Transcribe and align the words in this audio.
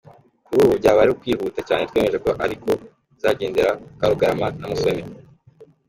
Kuri 0.45 0.59
ubu 0.65 0.73
byaba 0.79 0.99
ari 1.03 1.11
ukwihuta 1.13 1.59
cyane 1.67 1.83
twemeje 1.89 2.17
ko 2.25 2.29
ariko 2.45 2.69
bizagendekera 3.13 3.71
Karugarama 3.99 4.47
na 4.59 4.67
Musoni. 4.71 5.03